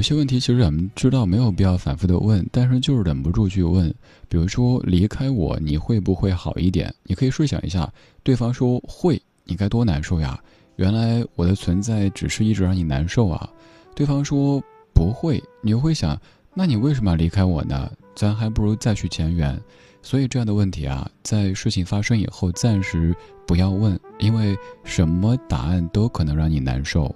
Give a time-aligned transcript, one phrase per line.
[0.00, 3.94] 有些问题其实我们知道没有必要反复的问，但是就是忍不住去问。
[4.30, 6.90] 比如说离开我你会不会好一点？
[7.02, 7.86] 你可以试想一下，
[8.22, 10.42] 对方说会，你该多难受呀！
[10.76, 13.46] 原来我的存在只是一直让你难受啊。
[13.94, 14.58] 对方说
[14.94, 16.18] 不会，你又会想，
[16.54, 17.92] 那你为什么要离开我呢？
[18.16, 19.60] 咱还不如再续前缘。
[20.00, 23.14] 所以这样的问题啊，在事情发生以后暂时
[23.46, 27.14] 不要问，因为什么答案都可能让你难受。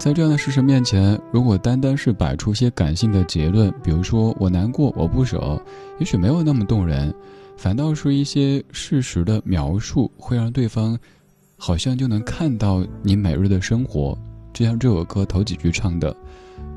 [0.00, 5.62] 在这样的事实面前，如果单单是摆出些感性的结论，比如说我难过，我不舍，
[5.98, 7.14] 也许没有那么动人，
[7.54, 10.98] 反倒是一些事实的描述，会让对方
[11.58, 14.16] 好像就能看到你每日的生活。
[14.54, 16.16] 就像这首歌头几句唱的：“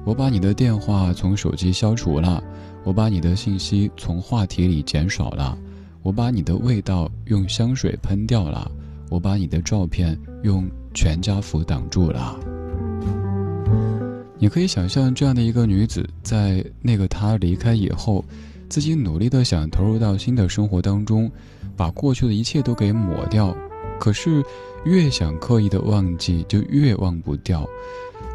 [0.03, 2.43] 我把你的电话从手机消除了，
[2.83, 5.57] 我把你的信息从话题里减少了，
[6.01, 8.69] 我把你的味道用香水喷掉了，
[9.09, 12.37] 我把你的照片用全家福挡住了。”
[14.37, 18.23] 你可以想象这样的一个女子，在那个他离开以后，
[18.67, 21.31] 自己努力的想投入到新的生活当中，
[21.77, 23.55] 把过去的一切都给抹掉。
[23.99, 24.43] 可是，
[24.83, 27.65] 越想刻意的忘记，就越忘不掉。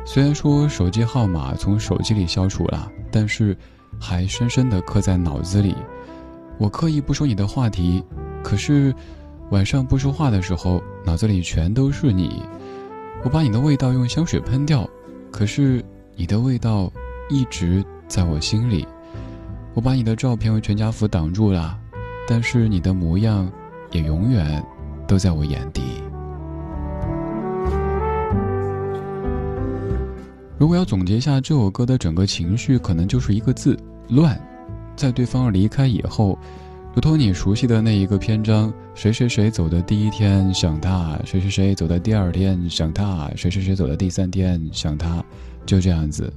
[0.07, 3.55] 虽然说手机号码从手机里消除了，但是
[4.01, 5.75] 还深深的刻在脑子里。
[6.57, 8.03] 我刻意不说你的话题，
[8.43, 8.95] 可是
[9.51, 12.43] 晚上不说话的时候，脑子里全都是你。
[13.23, 14.89] 我把你的味道用香水喷掉，
[15.31, 15.85] 可是。
[16.21, 16.93] 你的味道
[17.31, 18.85] 一直在我心里，
[19.73, 21.79] 我把你的照片为全家福挡住了，
[22.27, 23.49] 但是你的模样
[23.93, 24.61] 也永远
[25.07, 26.03] 都在我眼底。
[30.59, 33.79] 如果要总结一下这首歌的整个情绪，可能就是一个字：
[34.09, 34.37] 乱。
[34.97, 36.37] 在对方离开以后，
[36.99, 45.25] 如同你熟悉的那一个篇章，谁谁谁走的第一天想他，谁谁谁走的第二天想他，谁谁谁走的第三天想他。
[45.65, 46.29] 就这样子，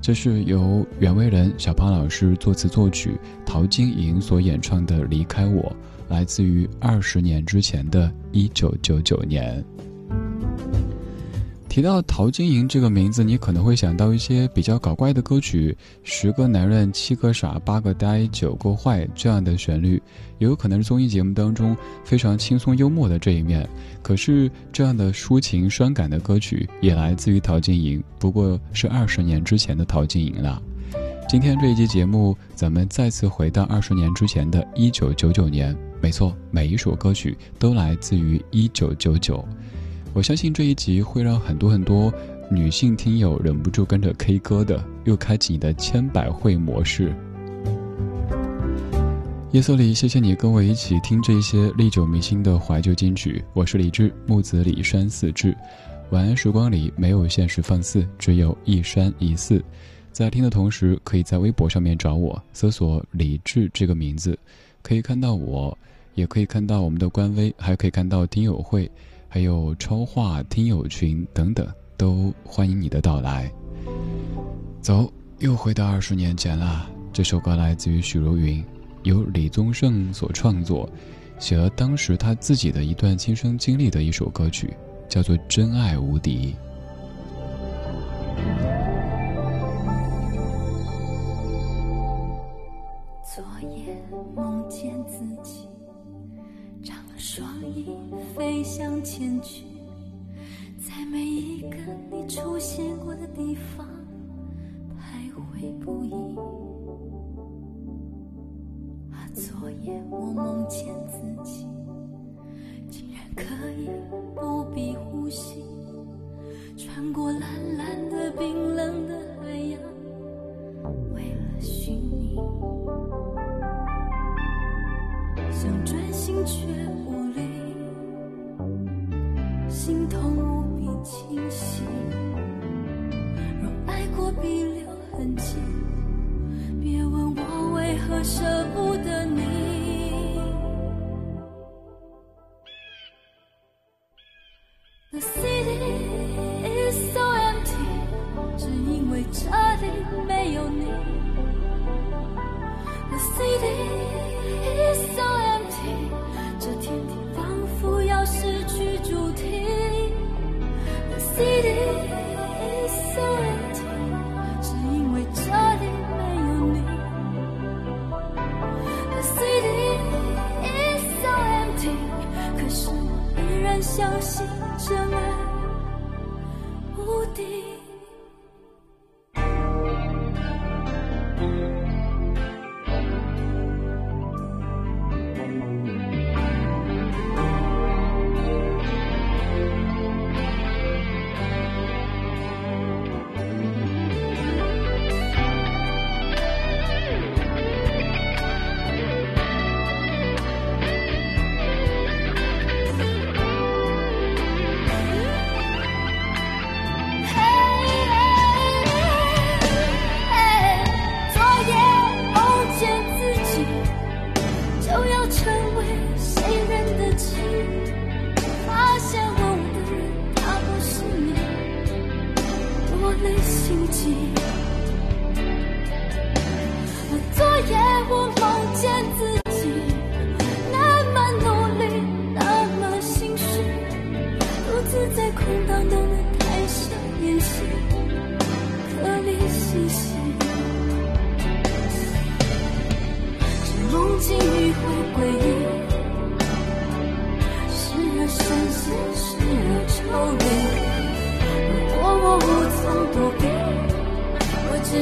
[0.00, 3.12] 这是由袁惟仁、小胖老师作词作曲，
[3.46, 5.62] 陶晶莹所演唱的《离开我》，
[6.08, 9.64] 来自于二十年之前的一九九九年。
[11.72, 19.94] 提到陶晶莹这个名字，你可能会想到一些比较搞怪的歌曲，《十个男人七个傻八个呆九个坏》这样的旋律，
[20.36, 21.74] 也有可能是综艺节目当中
[22.04, 23.66] 非常轻松幽默的这一面。
[24.02, 30.62] 可是这样的抒情伤感的歌曲也来自于陶晶莹，不过是二十年之前的陶晶莹了。
[31.26, 39.42] 今天这一期节目，咱们再次回到二十年之前的一九九九年，没错，每一首歌曲都来自于一九九九。
[40.14, 42.12] 我相信这一集会让很多很多
[42.50, 47.14] 女性听友忍不住跟着 K 歌的，又开启你的千百惠模式。
[49.52, 53.42] 夜色里，谢谢你跟我一起听这些历久弥新的怀旧金曲。
[53.54, 55.56] 我是李志，木子李山寺志。
[56.10, 59.64] 晚安时光里没有现实放肆，只有一山一寺。
[60.12, 64.38] 在听的同时，可以在微博上面找我，搜索李志这个名字，
[64.82, 65.76] 可以看到我，
[66.14, 68.90] 也可以看到我们的官微，还可以看到听友会。
[69.34, 73.50] 还有超话听友群等等，都欢迎你的到来。
[74.82, 76.86] 走，又回到二十年前了。
[77.14, 78.62] 这首歌来自于许茹芸，
[79.04, 80.86] 由李宗盛所创作，
[81.38, 84.76] 写了当时他自己的一段亲身经历的一首歌曲，
[85.08, 86.54] 叫做《真爱无敌》。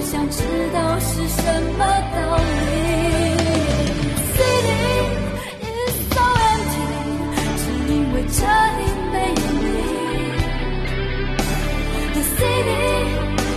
[0.03, 0.43] 想知
[0.73, 2.71] 道是什么道理。
[4.37, 4.83] City
[5.63, 6.85] is so empty，
[7.59, 8.41] 只因为这
[8.79, 8.81] 里
[9.13, 9.67] 没有你。
[12.15, 12.85] The city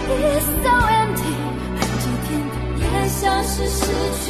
[0.09, 1.35] is so empty，
[1.99, 3.81] 今天空也像是失
[4.25, 4.27] 去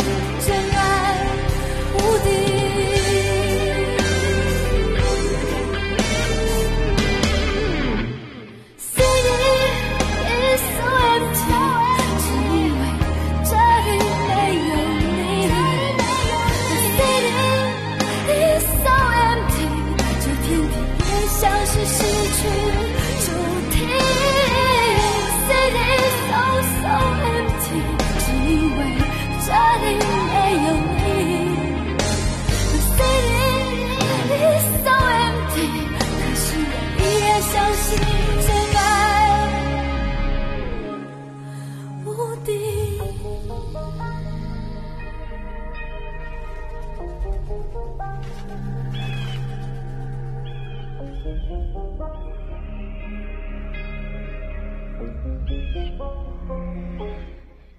[0.00, 0.31] 然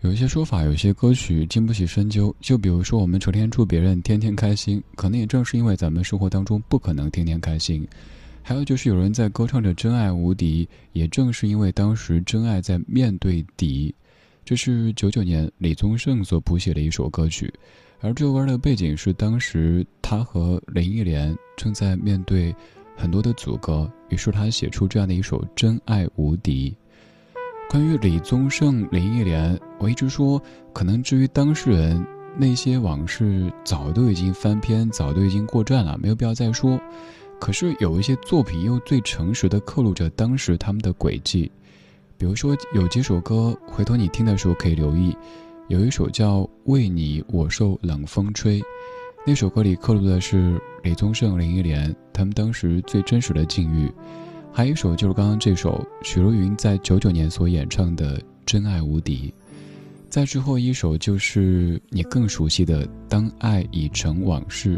[0.02, 2.36] 有一些说法，有些歌曲经不起深究。
[2.42, 7.88] 就比如说，我们成天祝别人天天开心，可能也正是因为咱们生活当中不可能天天开心。
[8.42, 13.96] 还有就是有人在歌唱着“真爱无敌”，也正是因为当时真爱在面对敌。
[14.44, 17.52] 这是九九年李宗盛所谱写的一首歌曲，
[18.02, 22.54] 而这首歌的背景是当时他和林忆莲正在面对
[22.98, 26.72] 很多的阻隔，于是他写出这样的一首《真爱无敌》。
[27.74, 30.40] 关于李宗盛、林忆莲，我一直说，
[30.72, 32.06] 可能至于当事人，
[32.38, 36.80] 那些往事早都已经翻篇，早都已经过站了，没有必要再说。
[37.40, 41.52] 可是有一些作品又最诚实的刻录着当时他们的轨迹，
[42.16, 45.18] 比如说有几首歌，回头你听的时候可以留意，
[45.68, 48.60] 有一首叫《为你我受冷风吹》，
[49.26, 53.92] 那首歌里刻录的是李宗盛、林忆莲他们当时最真实的境遇。
[54.56, 59.34] 还有一首就是刚刚这首许茹芸在九九年所演唱的《真爱无敌》，
[60.12, 64.78] 再之后一首就是你更熟悉的《当爱已成往事》。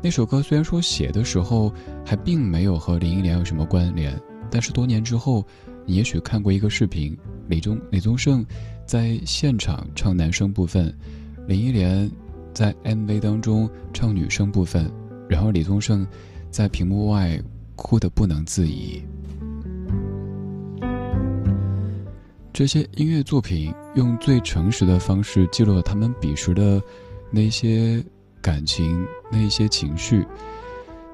[0.00, 1.72] 那首歌虽然说写的时候
[2.06, 4.16] 还并没有和林忆莲有什么关联，
[4.48, 5.44] 但是多年之后，
[5.84, 7.18] 你也许看过一个视频，
[7.48, 8.46] 李宗李宗盛
[8.86, 10.96] 在现场唱男声部分，
[11.48, 12.08] 林忆莲
[12.54, 14.88] 在 MV 当中唱女生部分，
[15.28, 16.06] 然后李宗盛
[16.52, 17.42] 在屏幕外。
[17.76, 19.02] 哭得不能自已。
[22.52, 26.82] 这些音乐作品用最诚实的方式记录了他们彼时的
[27.30, 28.04] 那些
[28.40, 30.24] 感情、那些情绪。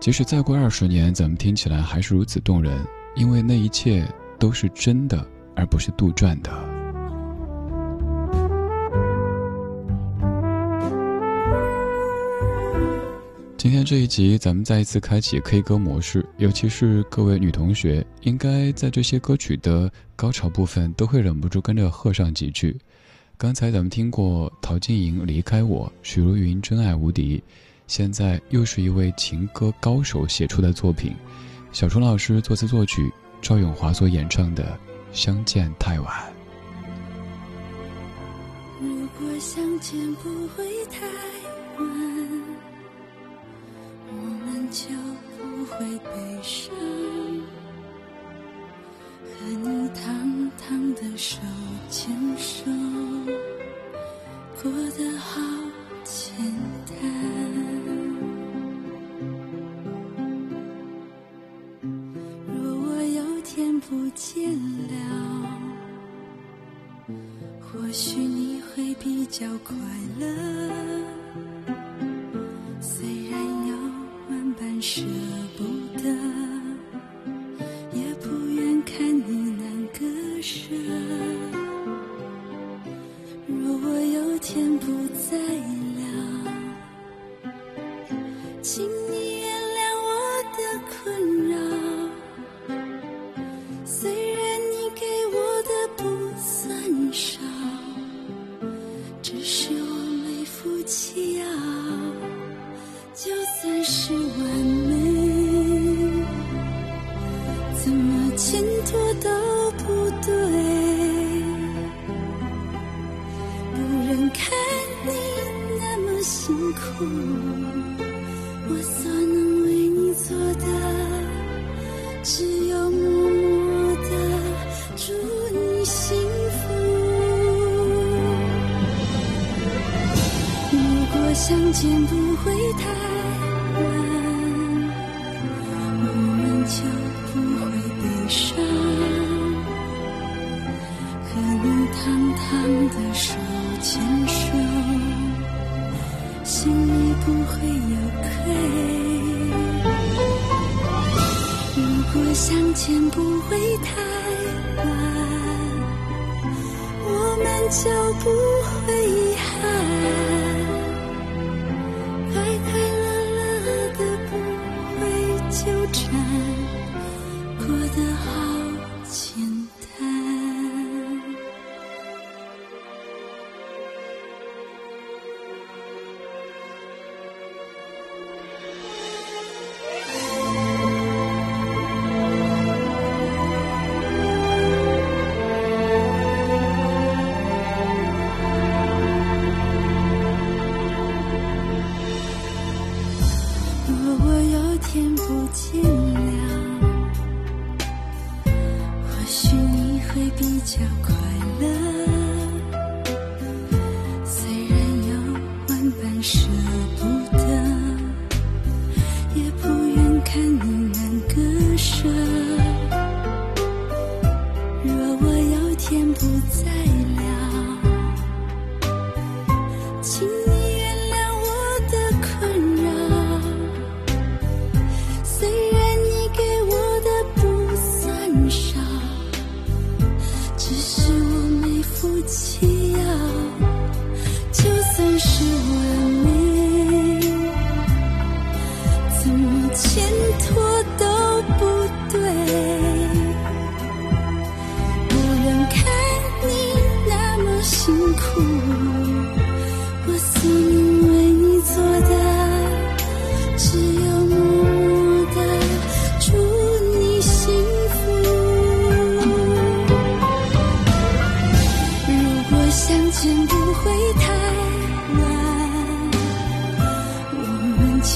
[0.00, 2.84] 即使再过二十年，咱们听起来还是如此动人，
[3.16, 4.06] 因为那一切
[4.38, 6.77] 都是真的，而不是杜撰的。
[13.58, 22.78] 今天这一集，咱们再一次开启 K 歌模式，尤其是各位女同学，应该在这些歌曲的高潮部分都会忍不住跟着和上几句。
[23.36, 27.36] 刚才咱们听过陶晶莹《离开我》，许茹芸《真爱无敌》，
[27.88, 31.12] 现在又是一位情歌高手写出的作品，
[31.72, 33.12] 小虫老师作词作曲，
[33.42, 34.62] 赵咏华所演唱的
[35.12, 36.14] 《相见太晚》。
[38.80, 41.08] 如果相见不会太
[44.70, 44.88] 就
[45.36, 46.10] 不会悲
[46.42, 46.68] 伤，
[49.24, 51.40] 和你堂堂的手
[51.88, 52.70] 牵手，
[54.62, 55.40] 过得好
[56.04, 56.34] 简
[56.86, 56.96] 单。
[62.46, 64.52] 若我有天不见
[64.88, 64.96] 了，
[67.60, 69.74] 或许你会比较快
[70.18, 70.26] 乐。
[74.80, 75.02] 舍
[75.56, 75.64] 不
[75.98, 76.08] 得，
[77.92, 80.06] 也不愿看你难割
[80.40, 80.74] 舍。
[83.46, 85.36] 若我有天不在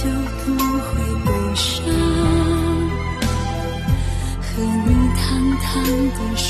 [0.03, 0.91] 就不会
[1.25, 1.73] 悲伤，
[4.41, 4.51] 和
[4.85, 5.23] 你堂
[5.61, 5.65] 堂
[6.09, 6.49] 的手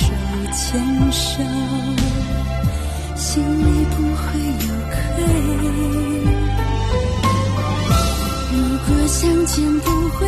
[0.55, 0.63] 牵
[1.13, 1.29] 手，
[3.15, 4.95] 心里不会有愧。
[8.53, 10.21] 如果相见不会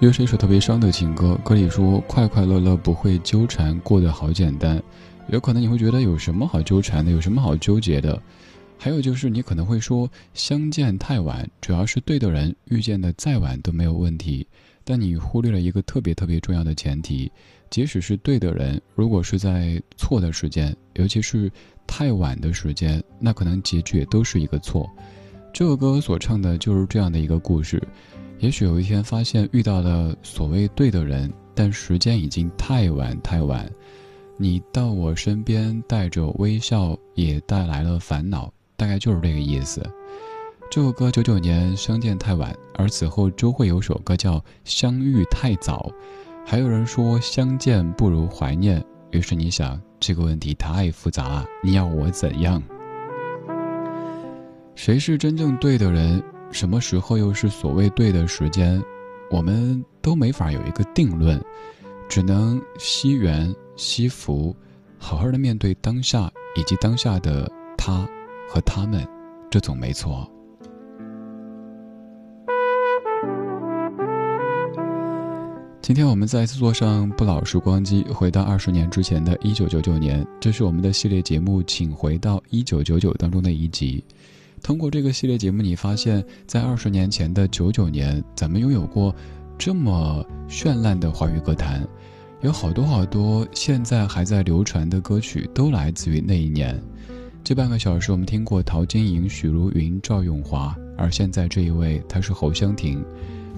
[0.00, 4.82] 又是一首特别伤的情歌，歌里说快快乐乐不会纠缠，过得好简单。
[5.28, 8.20] 有可能你会觉得有什么好纠缠的，有什么好纠结的？
[8.78, 14.46] 还有就是你可能会说相见太晚，主要是对的人遇见的再晚都没有问题。
[14.84, 17.30] 但你忽略了一个特别特别重要的前提，
[17.68, 21.52] 即使是对的人，如果是在错的时间，尤其是
[21.86, 24.88] 太晚的时间，那可能结局也都是一个错。
[25.52, 27.82] 这首歌所唱的就是这样的一个故事。
[28.40, 33.70] 也许有一天发现遇到了所谓对的人，但时间已经太晚太晚。
[34.38, 39.86] 你到我身边带着微笑，也带来了烦恼，大概就是这个意思。
[40.70, 45.92] 这首歌九九年相见太晚，而此后周慧有首歌叫相遇太早，
[46.46, 48.82] 还有人说相见不如怀念。
[49.10, 52.62] 于是你想这个问题太复杂了，你要我怎样？
[54.74, 56.22] 谁是真正对的人？
[56.52, 58.82] 什么时候又是所谓对的时间？
[59.30, 61.40] 我们都没法有一个定论，
[62.08, 64.54] 只能惜缘惜福，
[64.98, 68.08] 好好的面对当下以及当下的他
[68.48, 69.06] 和他们，
[69.48, 70.28] 这总没错。
[75.80, 84.04] 今天我们再次坐上不老时光机，回到二十年之前的一九九九年，这是我们的系列节目《请回到一九九九》当中的一集。
[84.62, 89.14] 通过这个系列节目，你发现，在二十年前的九九年，咱们拥有过
[89.58, 91.86] 这么绚烂的华语歌坛，
[92.42, 96.80] 有好多好多现在还在流传的歌曲，都来自于那一年。
[97.42, 103.02] 这半个小时，我们听过陶晶莹、许茹芸、赵咏华，而现在这一位，他是侯湘婷。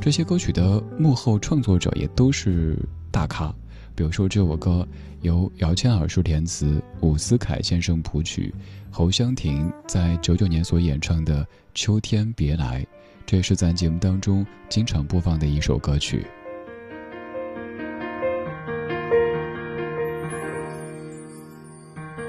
[0.01, 2.79] 这些歌曲的幕后创作者也都是
[3.11, 3.55] 大咖，
[3.95, 4.87] 比如说这首歌
[5.21, 8.53] 由姚谦老师填词，伍思凯先生谱曲，
[8.91, 12.83] 侯湘婷在九九年所演唱的《秋天别来》，
[13.27, 16.27] 这也是咱节目当中经常播放的一首歌曲。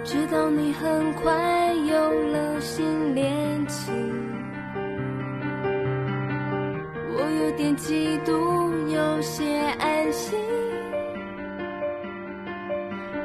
[0.06, 3.94] 知道你很快有了新恋情，
[7.16, 8.34] 我有点嫉妒，
[8.90, 10.38] 有些安心。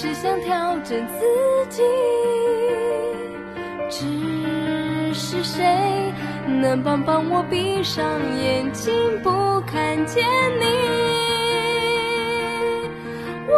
[0.00, 1.82] 只想调整自己，
[3.90, 5.62] 只是谁
[6.46, 8.02] 能帮帮我闭上
[8.34, 10.24] 眼睛不看见
[10.58, 10.64] 你？
[13.46, 13.52] 我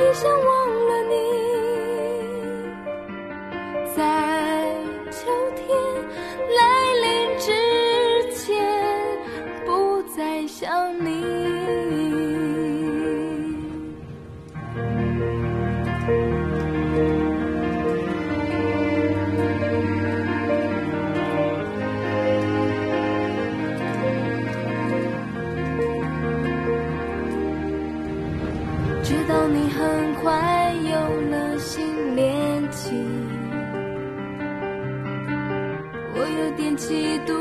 [0.00, 0.48] 也想忘
[0.88, 1.14] 了你，
[3.94, 4.02] 在
[36.24, 37.34] 我有点嫉妒，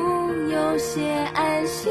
[0.50, 1.90] 有些安心。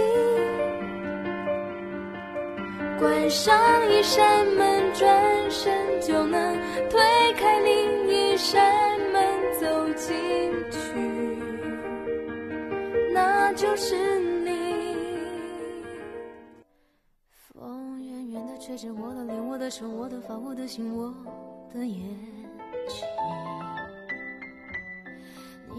[3.00, 3.56] 关上
[3.90, 6.54] 一扇门，转身就能
[6.90, 7.00] 推
[7.38, 8.62] 开另一扇
[9.10, 9.24] 门，
[9.58, 11.38] 走进去，
[13.14, 14.94] 那就是你。
[17.54, 21.10] 风远远地吹着我的脸，我的手，我的发，我的心，我
[21.72, 22.06] 的眼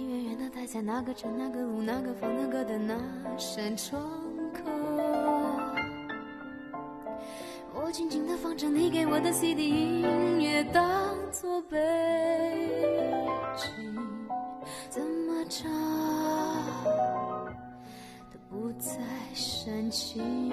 [0.07, 2.95] 远远地待在那个城、那个路、那个房、那个的那
[3.37, 4.01] 扇窗
[4.53, 4.61] 口。
[7.75, 11.77] 我静静地放着你给我的 CD 音乐，当作背
[13.57, 13.69] 景，
[14.89, 15.71] 怎么唱
[18.31, 18.99] 都不再
[19.33, 20.51] 煽情。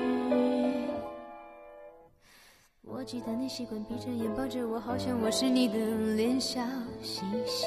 [2.82, 5.78] 我记得你习惯闭着眼抱着我，好像我是你的
[6.16, 6.60] 脸笑
[7.02, 7.66] 嘻嘻。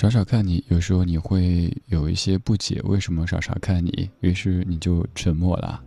[0.00, 4.08] 傻傻看你，有时候你会有一些不解，为什么傻傻看你？
[4.20, 5.78] 于是你就沉默了。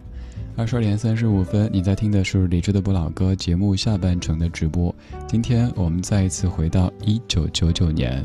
[0.56, 4.93] 二十二点三十五分，你在听的是李志的不老歌节目下半程的直播。
[5.28, 8.23] 今天我们再一次回到一九九九年。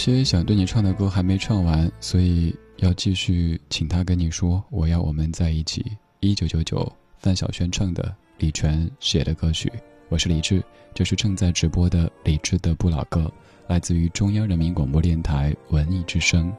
[0.00, 5.84] 些想对你唱的歌还没唱完，所以要继续请他跟你说我要我们在一起。
[6.20, 9.70] 一九九九，范晓萱唱的，李泉写的歌曲。
[10.08, 13.30] 我是李志，这是正在直播的李志的不老歌，
[13.68, 16.50] 来自于中央人民广播电台文艺之声。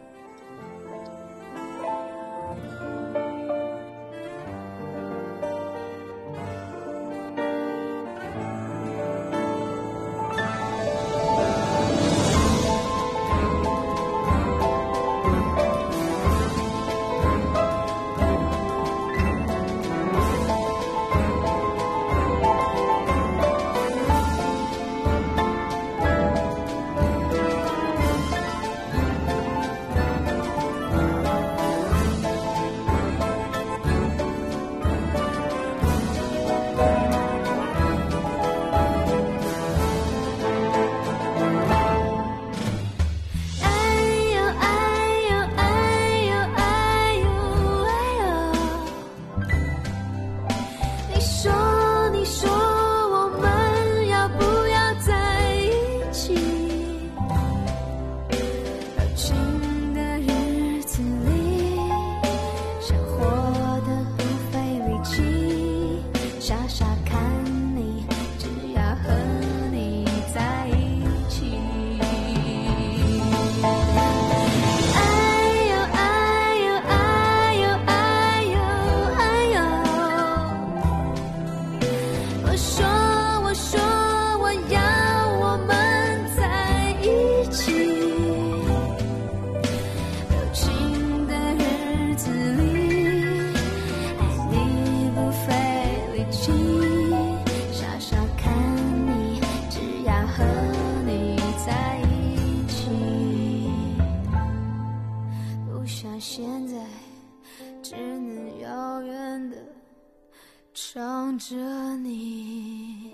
[111.49, 111.57] 着
[111.97, 113.09] 你。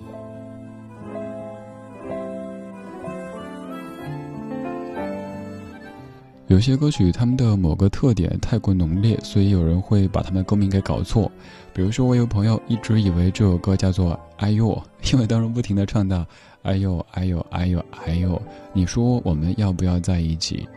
[6.48, 11.32] 有些歌曲，他们的某个特点太过浓烈，所以有人会把他们的歌名给搞错。
[11.74, 14.70] 比如说，我有朋友一直以为这首歌叫做《哎呦》，
[15.14, 16.26] 因为当时不停的唱到
[16.64, 18.42] “哎呦，哎呦，哎呦，哎呦”，
[18.74, 20.68] 你说我们要不要在一起？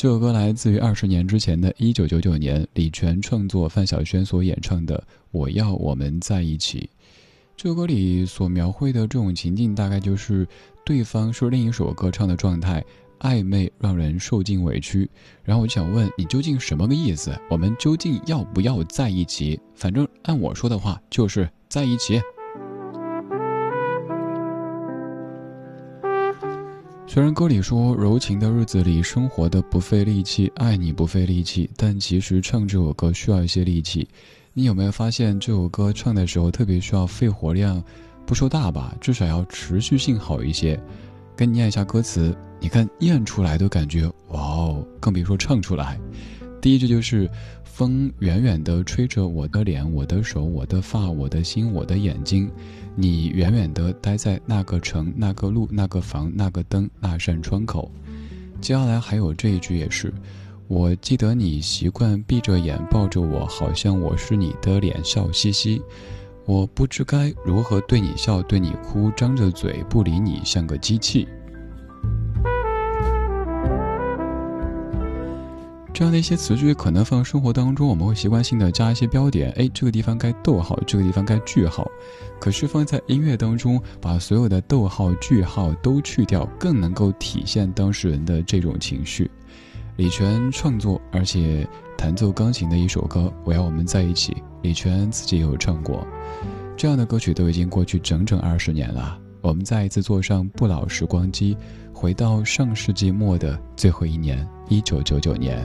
[0.00, 4.96] 这首歌来自于二十年之前的一九九九年，李泉创作，范晓萱所演唱的
[5.30, 6.88] 《我要我们在一起》。
[7.54, 10.48] 这首歌里所描绘的这种情境，大概就是
[10.86, 12.82] 对方是另一首歌唱的状态。
[13.18, 15.06] 暧昧让人受尽委屈，
[15.44, 17.38] 然后我就想问你究竟什么个意思？
[17.50, 19.60] 我们究竟要不要在一起？
[19.74, 22.18] 反正按我说的话，就是在一起。
[27.12, 34.08] 虽然歌里说柔情的日子里生活的不费力气，爱你不费力气，但其实唱这首歌需要一些力气。
[34.52, 37.82] 你有没有发现这首歌唱的时候特别需要肺活量？
[38.24, 40.80] 不说大吧，至少要持续性好一些。
[41.34, 42.32] 跟你念一下歌词。
[42.60, 45.98] 你看，念出来都感觉哇哦，更别说唱出来。
[46.60, 47.28] 第一句就是
[47.64, 52.48] “风远远地吹着我的脸、我的手、我的发、我的心、我的眼睛”，
[53.00, 57.90] 你远远地待在那个城、那个路、那个房、那个灯、那扇窗口。
[58.60, 60.12] 接下来还有这一句也是，
[60.68, 65.80] 我记得你习惯闭着眼抱着我，好像我是你的脸，笑嘻嘻。
[66.44, 71.26] 我不知该如何对你笑，对你哭，张着嘴不理你，像个机器。
[76.00, 81.86] 这样的一些词句，可能放生活当中，我们会习惯性的加一些标点，哎，这个地方该逗号，这个地方该句号。
[82.40, 89.30] 可是放在音乐当中，把所有的逗号、句号都去掉，更能够体现当事人的这种情绪。
[89.96, 94.32] 李泉创作而且弹奏钢琴的一首歌《我要我们在一起》，
[94.62, 96.06] 李泉自己也有唱过。
[96.78, 101.54] 这样的歌曲都已经过去整整二十年了，我们再一次坐上不老时光机，
[101.92, 105.58] 回到上世纪末的最后一年，一九九九年。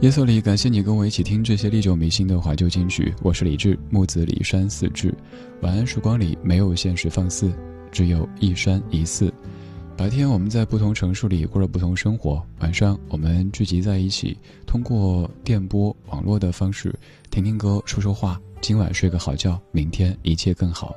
[0.00, 3.14] 夜色里，感谢你跟我一起听这些历久弥新的怀旧金曲。
[3.22, 5.14] 我是李志，木子李山四志。
[5.62, 7.52] 晚安时光里没有现实放肆，
[7.92, 9.32] 只有一山一寺。
[9.96, 16.92] 白天我们在不同城市里过着不同生活，晚上我们聚集在一起，通过电波、网络的方式
[17.30, 18.40] 听听歌、说说话。
[18.60, 20.92] 今晚睡个好觉，明天一切更好。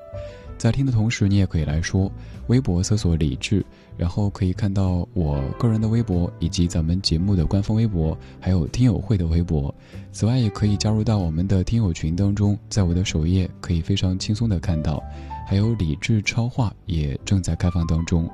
[0.58, 2.12] 在听的同时，你也可以来说，
[2.48, 3.64] 微博搜索李志，
[3.96, 9.74] 然后可以看到我个人的微博，以及咱们节目的官方微博，还有听友会的微博。
[10.12, 15.02] 此外，也可以加入到我们的听友群当中，在我的首页可以非常轻松的看到，
[15.48, 18.28] 还有李志超话也正在开放当中。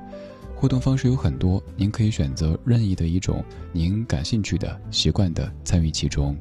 [0.56, 6.34] 互动方式有很多，您可以选择任意的一种您感兴趣的、习惯的参与其中。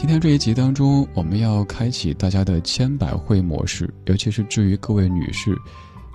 [0.00, 5.54] 今天这一集当中，我们要开启大家的千百惠模式，尤其是至于各位女士，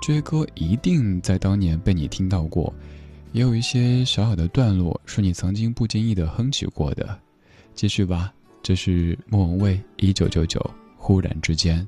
[0.02, 2.74] 这些歌一定在当年被你听到过，
[3.32, 7.16] 也有一些小小的段落是你曾经不经意的哼起过的。
[7.76, 10.60] 继续吧，这是莫文蔚《一九九九》，
[10.98, 11.88] 忽然之间。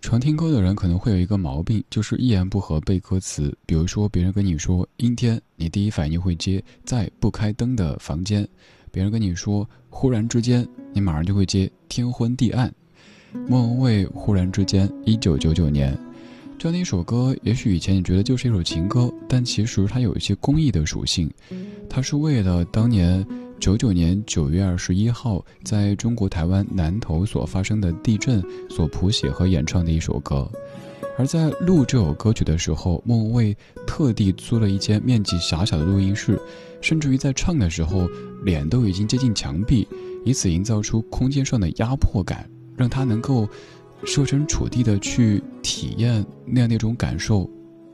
[0.00, 3.56] 常听歌的人可能会有一个毛病，就是一言不合背歌词。
[3.64, 8.42] 比如说，别人跟你说阴天，你第一反应会接在不开灯的房间；
[8.90, 12.72] 别人跟你说忽然之间，你马上就会接天昏地暗。
[13.46, 15.96] 莫文蔚《忽然之间》，一九九九年，
[16.58, 21.30] 这样的一首歌，也许以前你觉得就是一首情歌，但其实它有一些公益的属性，
[21.88, 23.26] 它是为了当年。
[23.60, 30.48] 九九年九月二十一号，在中国台湾南投所发生的地震所谱写和演唱的一首歌，
[31.18, 36.40] 而在录这首歌曲的时候，莫文蔚特地租了一间面积狭小的录音室，
[36.80, 38.08] 甚至于在唱的时候，
[38.42, 39.86] 脸都已经接近墙壁，
[40.24, 43.48] 以此营造出空间上的压迫感，让他能够
[44.04, 47.48] 设身处地的去体验那样那种感受，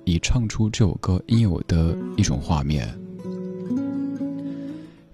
[0.05, 2.89] 以唱出这首歌应有的一种画面。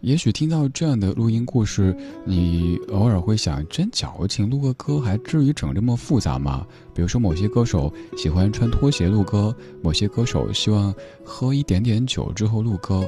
[0.01, 6.67] 也许听到这样的录音故事，你偶尔会想：真矫情，录个歌还至于整这么复杂吗？
[6.95, 13.07] 比如说，某些歌手喜欢穿拖鞋录歌，某些歌手希望喝一点点酒之后录歌，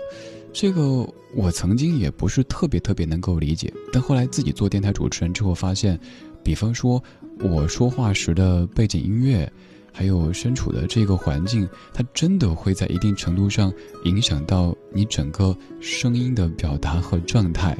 [0.53, 3.73] 这个我曾经也不是特别特别能够理解。
[3.93, 5.99] 但后来自己做电台主持人之后发现，
[6.43, 7.03] 比方说
[7.41, 9.51] 我说话时的背景音乐。
[9.95, 13.71] 还有身处的这个环境，它真的会在一定程度上
[14.05, 17.77] 影响到你整个声音的表达和状态，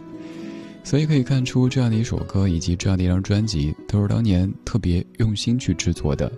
[0.85, 6.31] 所以可以看出，这样的一首歌以及这样的一张专辑，都是当年特别用心去制作的，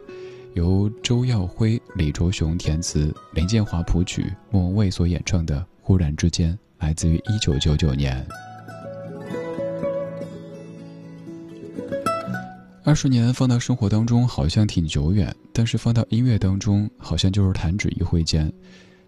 [0.52, 6.52] 由周耀辉、李卓雄填词，林建华谱曲，莫文蔚所演唱的《忽然之间》，
[6.84, 8.22] 来自于一九九九年。
[12.82, 18.52] 二十年放到生活当中好像挺久远，但是放到音乐当中好像就是弹指一挥间。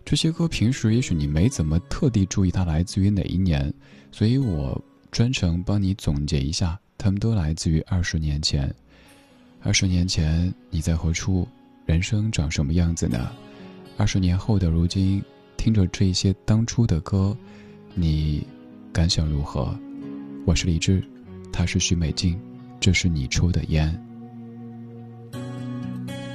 [0.06, 3.70] 这些歌平时也许你没怎么特地注意它来自于哪一年，
[4.10, 8.74] 所以我专程帮你总结一下，他们都来自于二十年前。
[9.62, 11.46] 二十年前你在何处？
[11.84, 13.30] 人生长什么样子呢？
[13.98, 15.22] 二十年后的如今，
[15.58, 17.36] 听着这些当初的歌，
[17.98, 18.46] 你
[18.92, 19.74] 感想如何？
[20.44, 21.02] 我是李志，
[21.50, 22.38] 他是徐美静。
[22.78, 23.90] 这是你抽的烟。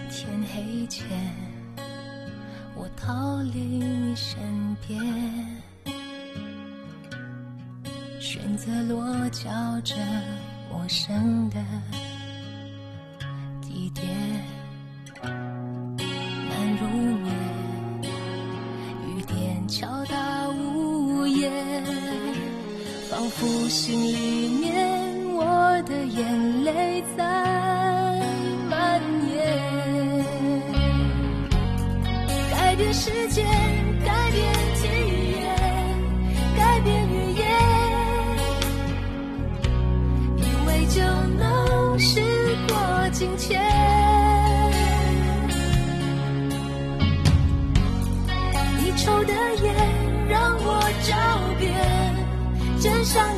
[0.09, 1.05] 天黑前，
[2.75, 4.39] 我逃离你身
[4.87, 4.99] 边，
[8.19, 9.51] 选择落脚
[9.83, 9.93] 这
[10.71, 11.63] 陌生的
[13.61, 14.03] 地点，
[23.31, 25.21] 仿佛心里面。
[25.33, 27.00] 我的眼泪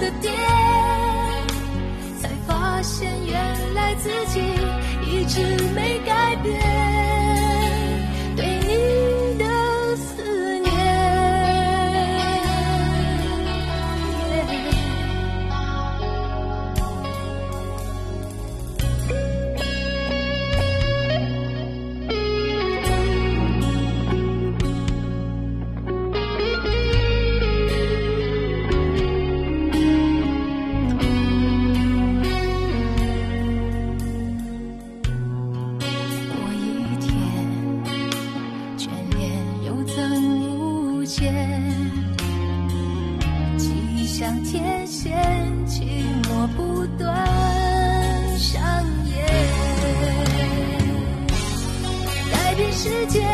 [0.04, 0.34] 的点。
[2.46, 4.42] 发现原来自己
[5.10, 5.42] 一直
[5.74, 6.93] 没改变。
[46.56, 47.10] 不断
[48.40, 48.62] 上
[49.06, 49.26] 演。
[52.32, 53.33] 改变世界，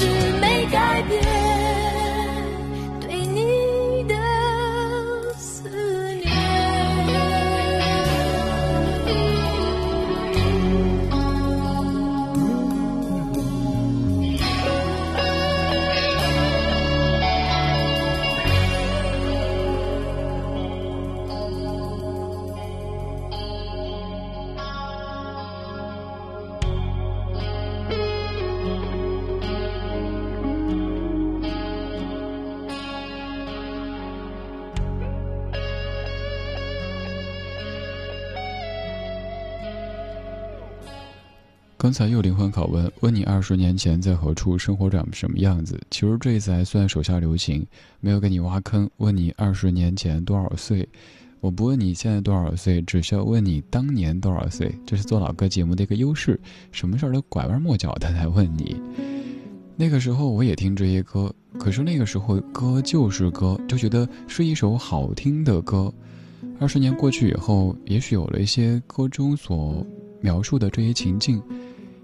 [0.00, 0.39] 一
[41.82, 45.80] 刚才又灵魂拷问，问你二十年前在何处，生活长什么样子？
[45.90, 47.66] 其实这一次还算手下留情，
[48.00, 48.86] 没有给你挖坑。
[48.98, 50.86] 问你二十年前多少岁？
[51.40, 54.70] 我不问你现在多少岁，只需要问你当年多少岁。
[54.84, 56.38] 这是做老歌节目的一个优势，
[56.70, 58.76] 什么事儿都拐弯抹角的来问你。
[59.74, 65.90] 那个时候我也听这些歌，可是那个时候歌就是歌，就觉得是一首好听的歌。
[66.58, 69.82] 二十年过去以后，也许有了一些歌中所
[70.20, 71.42] 描述的这些情境。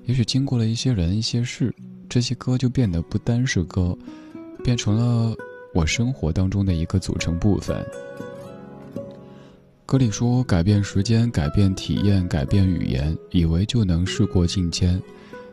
[0.07, 1.75] 也许经过了一些人、一些事，
[2.09, 3.97] 这些歌就变得不单是歌，
[4.63, 5.37] 变成了
[5.75, 7.85] 我生活当中的一个组成部分。
[9.85, 15.01] 歌里说：“改变时间，改变体验，改变语言，以为就能事过境迁。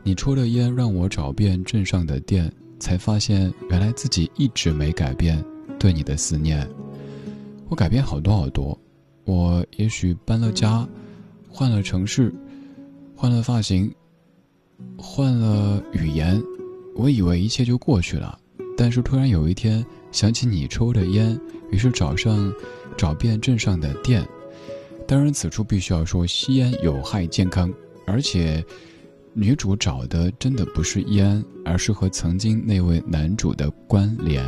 [0.04, 5.44] 你抽了烟，让我找遍镇上的店，才发现原来自己一直没改变
[5.80, 6.68] 对你的思念。
[7.70, 8.80] 我改变好多好多，
[9.26, 10.88] 我也许搬了家，
[11.48, 12.34] 换了城市，
[13.16, 13.92] 换了发型。”
[14.98, 16.42] 换了语言，
[16.96, 18.38] 我以为一切就过去了，
[18.78, 21.40] 但是突然有一天想起你抽的烟，
[21.72, 22.54] 于是找上，
[22.98, 24.26] 找遍镇上的店。
[25.08, 27.72] 当然，此处必须要说吸烟有害健康，
[28.06, 28.64] 而且
[29.34, 34.48] 女主找的真的不是烟，而是和曾经那位男主的关联。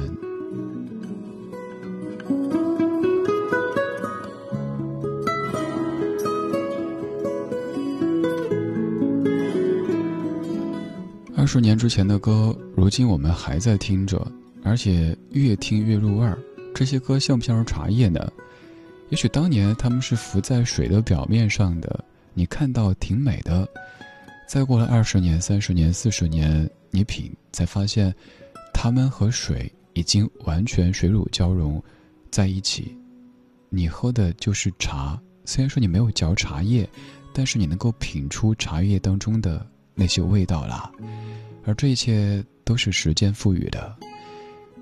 [11.45, 14.19] 二十年之前的歌，如今我们还在听着，
[14.63, 16.39] 而且越听越入味儿。
[16.73, 18.33] 这些歌像不像是茶叶呢？
[19.09, 23.69] 也许当年他们是浮在水的表面上的，你看到挺美的。
[24.47, 28.11] 再过了二十年、三十年、四十年，你品才发现，
[28.73, 31.79] 它们和水已经完全水乳交融
[32.31, 32.97] 在一起。
[33.69, 36.89] 你喝的就是茶，虽然说你没有嚼茶叶，
[37.31, 39.63] 但是你能够品出茶叶当中的
[39.95, 40.91] 那些味道啦。
[41.63, 43.95] 而这一切都是时间赋予的。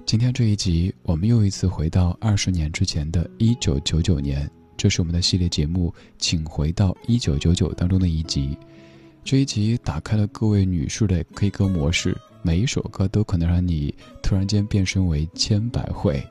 [0.05, 8.57] 今天这一集，我们又一次回到二十年之前的一九九九年，这是我们的系列节目《请回到一九九九》当中的一集。
[9.23, 16.21] 这一集打开了各位女士的 K 歌模式，每一首歌都可能让你突然间变身为千百惠。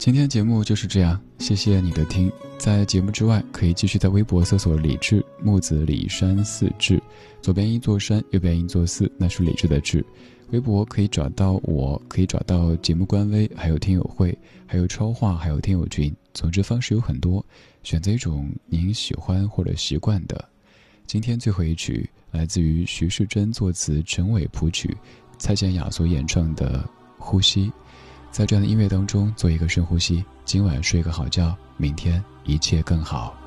[0.00, 2.32] 今天节目就是这样，谢谢你的听。
[2.56, 6.98] 在节目之外，可以继续在微博搜索“李志木子李山寺志”，
[7.42, 10.02] 左边一座山，右边一座寺，那是李志的志。
[10.52, 14.36] 微博可以找到我，可以找到节目官微，还有听友会，
[14.66, 16.10] 还有超话，还有听友群。
[16.32, 17.44] 总之方式有很多，
[17.82, 20.42] 选择一种您喜欢或者习惯的。
[21.06, 24.96] 今天最后一曲来自于徐世珍作词，陈伟谱曲，
[25.36, 26.78] 蔡健雅所演唱的
[27.18, 27.66] 《呼吸》。
[28.30, 33.39] 在这样的音乐当中做一个深呼吸，今晚睡个好觉，明天一切更好。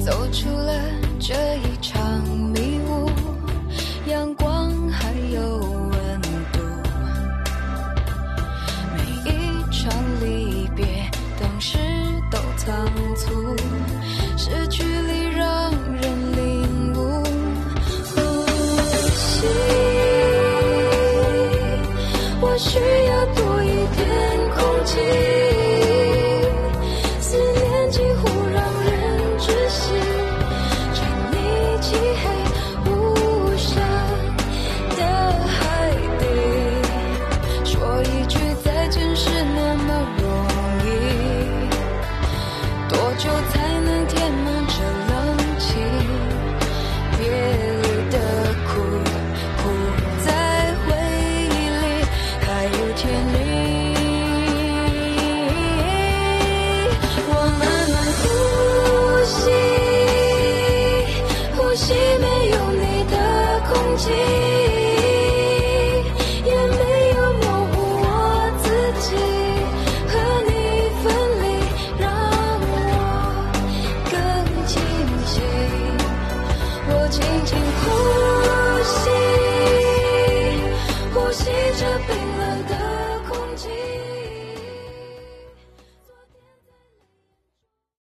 [0.00, 0.72] 走出了
[1.18, 2.49] 这一场